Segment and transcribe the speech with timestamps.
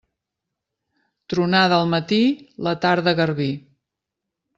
[1.33, 2.19] Tronada al matí,
[2.69, 3.51] la tarda garbí.